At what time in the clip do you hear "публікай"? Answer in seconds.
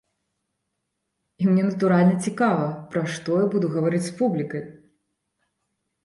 4.23-4.63